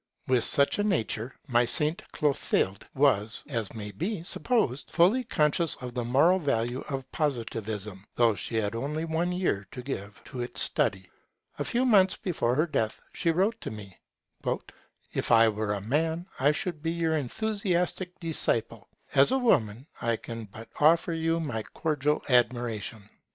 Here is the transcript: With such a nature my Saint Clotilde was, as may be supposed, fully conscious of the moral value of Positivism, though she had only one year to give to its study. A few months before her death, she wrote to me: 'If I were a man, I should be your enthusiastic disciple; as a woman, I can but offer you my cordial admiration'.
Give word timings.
With 0.27 0.43
such 0.43 0.79
a 0.79 0.83
nature 0.83 1.35
my 1.47 1.63
Saint 1.63 2.01
Clotilde 2.11 2.87
was, 2.95 3.43
as 3.47 3.71
may 3.75 3.91
be 3.91 4.23
supposed, 4.23 4.89
fully 4.89 5.23
conscious 5.23 5.75
of 5.75 5.93
the 5.93 6.03
moral 6.03 6.39
value 6.39 6.81
of 6.89 7.11
Positivism, 7.11 8.03
though 8.15 8.33
she 8.33 8.55
had 8.55 8.73
only 8.73 9.05
one 9.05 9.31
year 9.31 9.67
to 9.69 9.83
give 9.83 10.19
to 10.23 10.41
its 10.41 10.59
study. 10.59 11.07
A 11.59 11.63
few 11.63 11.85
months 11.85 12.15
before 12.17 12.55
her 12.55 12.65
death, 12.65 12.99
she 13.13 13.29
wrote 13.29 13.61
to 13.61 13.69
me: 13.69 13.99
'If 15.13 15.31
I 15.31 15.49
were 15.49 15.71
a 15.75 15.81
man, 15.81 16.25
I 16.39 16.51
should 16.51 16.81
be 16.81 16.89
your 16.93 17.15
enthusiastic 17.15 18.19
disciple; 18.19 18.89
as 19.13 19.31
a 19.31 19.37
woman, 19.37 19.85
I 20.01 20.15
can 20.15 20.45
but 20.45 20.67
offer 20.79 21.13
you 21.13 21.39
my 21.39 21.61
cordial 21.61 22.23
admiration'. 22.27 23.07